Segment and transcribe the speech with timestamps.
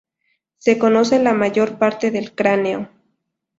[0.57, 2.89] Se conoce la mayor parte del cráneo.